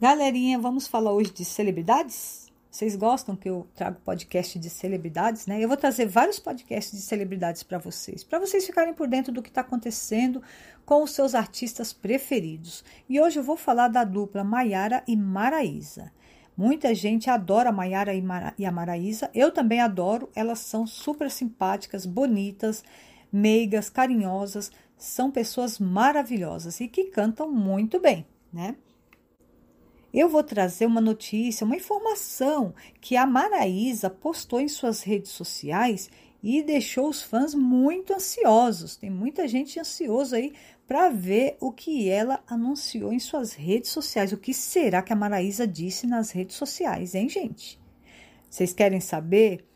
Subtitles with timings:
[0.00, 2.52] Galerinha, vamos falar hoje de celebridades?
[2.68, 5.62] Vocês gostam que eu trago podcast de celebridades, né?
[5.62, 9.40] Eu vou trazer vários podcasts de celebridades para vocês, para vocês ficarem por dentro do
[9.40, 10.42] que está acontecendo
[10.84, 12.84] com os seus artistas preferidos.
[13.08, 16.12] E hoje eu vou falar da dupla Maiara e Maraísa.
[16.56, 18.12] Muita gente adora Maiara
[18.58, 19.30] e a Maraísa.
[19.32, 20.28] Eu também adoro.
[20.34, 22.82] Elas são super simpáticas, bonitas,
[23.32, 24.72] meigas, carinhosas.
[24.98, 28.74] São pessoas maravilhosas e que cantam muito bem, né?
[30.14, 36.08] Eu vou trazer uma notícia, uma informação que a Maraísa postou em suas redes sociais
[36.40, 38.94] e deixou os fãs muito ansiosos.
[38.94, 40.52] Tem muita gente ansiosa aí
[40.86, 44.32] para ver o que ela anunciou em suas redes sociais.
[44.32, 47.80] O que será que a Maraísa disse nas redes sociais, hein, gente?
[48.48, 49.66] Vocês querem saber?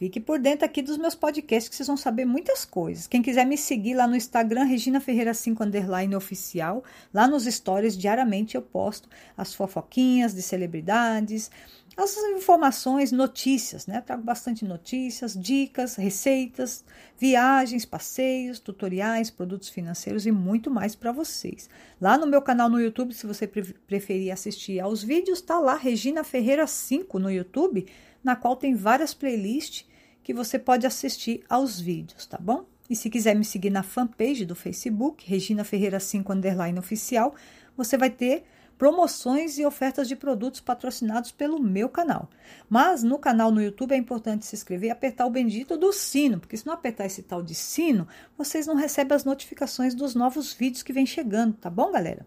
[0.00, 3.06] Fique por dentro aqui dos meus podcasts que vocês vão saber muitas coisas.
[3.06, 6.82] Quem quiser me seguir lá no Instagram, Regina Ferreira 5 underline oficial,
[7.12, 11.50] lá nos stories diariamente eu posto as fofoquinhas de celebridades,
[11.98, 14.00] as informações, notícias, né?
[14.00, 16.82] Trago bastante notícias, dicas, receitas,
[17.18, 21.68] viagens, passeios, tutoriais, produtos financeiros e muito mais para vocês.
[22.00, 26.24] Lá no meu canal no YouTube, se você preferir assistir aos vídeos, tá lá Regina
[26.24, 27.84] Ferreira 5 no YouTube,
[28.24, 29.89] na qual tem várias playlists
[30.30, 32.64] que você pode assistir aos vídeos, tá bom?
[32.88, 37.34] E se quiser me seguir na fanpage do Facebook, Regina Ferreira 5 underline oficial,
[37.76, 38.44] você vai ter
[38.78, 42.30] promoções e ofertas de produtos patrocinados pelo meu canal.
[42.68, 46.38] Mas no canal no YouTube é importante se inscrever e apertar o bendito do sino,
[46.38, 48.06] porque se não apertar esse tal de sino,
[48.38, 52.24] vocês não recebem as notificações dos novos vídeos que vem chegando, tá bom, galera?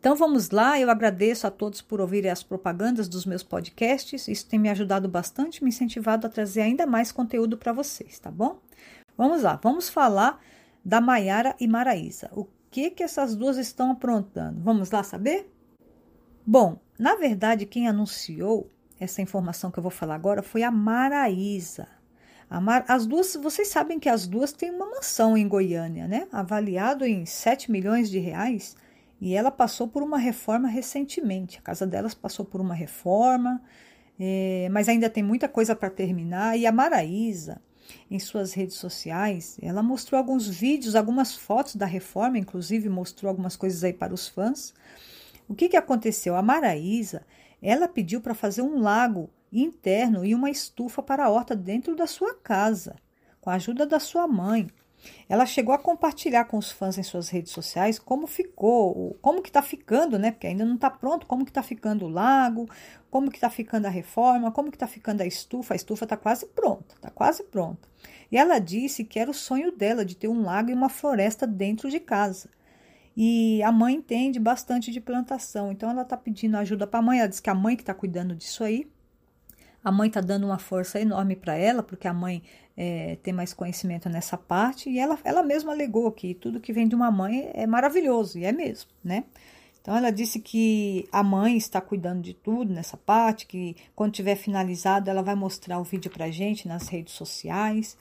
[0.00, 4.28] Então vamos lá, eu agradeço a todos por ouvirem as propagandas dos meus podcasts.
[4.28, 8.30] Isso tem me ajudado bastante, me incentivado a trazer ainda mais conteúdo para vocês, tá
[8.30, 8.60] bom?
[9.16, 10.40] Vamos lá, vamos falar
[10.84, 12.30] da Maiara e Maraísa.
[12.32, 14.60] O que que essas duas estão aprontando?
[14.62, 15.52] Vamos lá saber?
[16.46, 21.88] Bom, na verdade, quem anunciou essa informação que eu vou falar agora foi a Maraísa.
[22.48, 22.84] A Mar...
[22.88, 26.26] As duas, vocês sabem que as duas têm uma mansão em Goiânia, né?
[26.32, 28.76] Avaliado em 7 milhões de reais.
[29.20, 31.58] E ela passou por uma reforma recentemente.
[31.58, 33.60] A casa delas passou por uma reforma,
[34.18, 36.56] é, mas ainda tem muita coisa para terminar.
[36.56, 37.60] E a Maraísa,
[38.10, 43.56] em suas redes sociais, ela mostrou alguns vídeos, algumas fotos da reforma, inclusive mostrou algumas
[43.56, 44.72] coisas aí para os fãs.
[45.48, 46.36] O que, que aconteceu?
[46.36, 47.26] A Maraísa,
[47.60, 52.06] ela pediu para fazer um lago interno e uma estufa para a horta dentro da
[52.06, 52.96] sua casa,
[53.40, 54.68] com a ajuda da sua mãe.
[55.28, 59.48] Ela chegou a compartilhar com os fãs em suas redes sociais como ficou, como que
[59.48, 60.30] está ficando, né?
[60.30, 62.68] Porque ainda não está pronto, como que está ficando o lago,
[63.10, 65.74] como que está ficando a reforma, como que está ficando a estufa.
[65.74, 67.88] A estufa está quase pronta, está quase pronta.
[68.30, 71.46] E ela disse que era o sonho dela de ter um lago e uma floresta
[71.46, 72.48] dentro de casa.
[73.16, 77.18] E a mãe entende bastante de plantação, então ela está pedindo ajuda para a mãe.
[77.18, 78.86] Ela diz que a mãe que está cuidando disso aí.
[79.84, 82.42] A mãe está dando uma força enorme para ela, porque a mãe
[82.76, 86.88] é, tem mais conhecimento nessa parte, e ela, ela mesma alegou que tudo que vem
[86.88, 89.24] de uma mãe é maravilhoso, e é mesmo, né?
[89.80, 94.36] Então ela disse que a mãe está cuidando de tudo nessa parte, que quando tiver
[94.36, 97.96] finalizado ela vai mostrar o vídeo para gente nas redes sociais.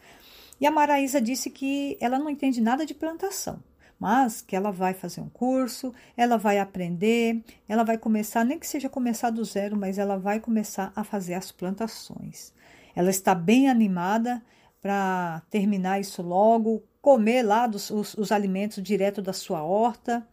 [0.59, 3.63] E a Maraísa disse que ela não entende nada de plantação,
[3.99, 8.67] mas que ela vai fazer um curso, ela vai aprender, ela vai começar, nem que
[8.67, 12.53] seja começar do zero, mas ela vai começar a fazer as plantações.
[12.95, 14.43] Ela está bem animada
[14.81, 20.27] para terminar isso logo, comer lá dos, os, os alimentos direto da sua horta.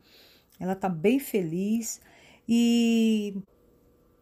[0.58, 2.00] Ela está bem feliz.
[2.48, 3.36] E,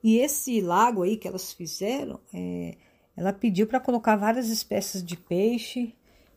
[0.03, 2.76] e esse lago aí que elas fizeram, é,
[3.16, 5.94] ela pediu para colocar várias espécies de peixe.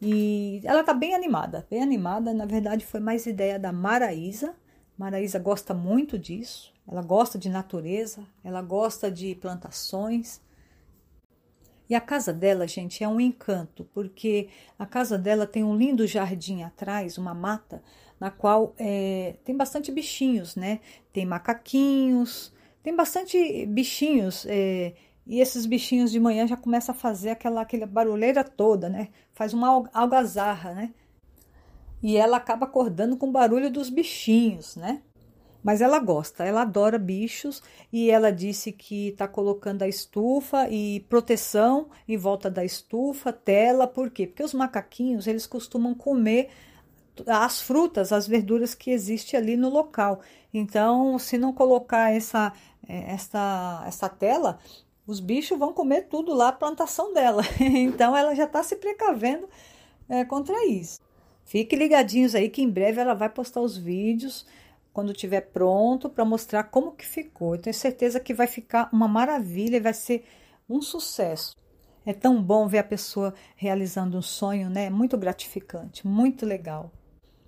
[0.07, 2.31] E ela está bem animada, bem animada.
[2.31, 4.53] Na verdade, foi mais ideia da Maraísa.
[4.95, 6.71] Maraísa gosta muito disso.
[6.87, 10.39] Ela gosta de natureza, ela gosta de plantações.
[11.89, 16.05] E a casa dela, gente, é um encanto, porque a casa dela tem um lindo
[16.05, 17.81] jardim atrás, uma mata,
[18.19, 20.81] na qual é, tem bastante bichinhos, né?
[21.11, 24.45] Tem macaquinhos, tem bastante bichinhos.
[24.47, 24.93] É,
[25.27, 29.09] e esses bichinhos de manhã já começam a fazer aquela, aquela barulheira toda, né?
[29.33, 30.93] Faz uma algazarra, né?
[32.01, 35.01] E ela acaba acordando com o barulho dos bichinhos, né?
[35.63, 40.99] Mas ela gosta, ela adora bichos e ela disse que está colocando a estufa e
[41.09, 44.27] proteção em volta da estufa, tela, por quê?
[44.27, 46.49] Porque os macaquinhos eles costumam comer
[47.25, 50.21] as frutas, as verduras que existe ali no local.
[50.53, 52.53] Então, se não colocar essa
[52.87, 54.59] eh, essa essa tela,
[55.07, 57.43] os bichos vão comer tudo lá, a plantação dela.
[57.59, 59.47] então, ela já está se precavendo
[60.09, 60.99] é, contra isso.
[61.43, 64.45] Fique ligadinhos aí que em breve ela vai postar os vídeos
[64.91, 67.55] quando tiver pronto para mostrar como que ficou.
[67.55, 70.25] Eu tenho certeza que vai ficar uma maravilha e vai ser
[70.67, 71.55] um sucesso.
[72.05, 74.89] É tão bom ver a pessoa realizando um sonho, né?
[74.89, 76.91] Muito gratificante, muito legal.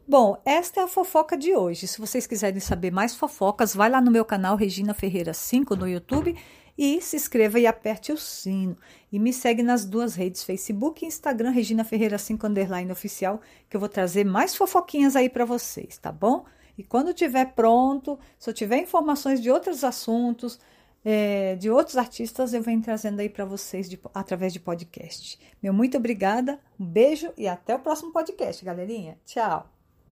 [0.07, 1.87] Bom, esta é a fofoca de hoje.
[1.87, 5.87] Se vocês quiserem saber mais fofocas, vai lá no meu canal Regina Ferreira 5 no
[5.87, 6.35] YouTube
[6.77, 8.77] e se inscreva e aperte o sino.
[9.11, 13.75] E me segue nas duas redes, Facebook e Instagram, Regina Ferreira 5 underline oficial, que
[13.75, 16.45] eu vou trazer mais fofoquinhas aí para vocês, tá bom?
[16.77, 20.59] E quando tiver pronto, se eu tiver informações de outros assuntos,
[21.03, 25.39] é, de outros artistas, eu venho trazendo aí para vocês de, através de podcast.
[25.63, 29.17] Meu muito obrigada, um beijo e até o próximo podcast, galerinha.
[29.25, 29.76] Tchau!